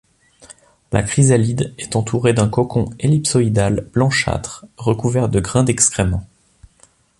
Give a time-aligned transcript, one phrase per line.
[0.91, 6.27] La chrysalide est entourée d'un cocon ellipsoïdal blanchâtre recouvert de grains d'excréments.